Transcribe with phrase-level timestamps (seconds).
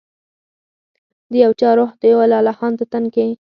[1.31, 3.25] د یو چا روح و لا لهانده تن کي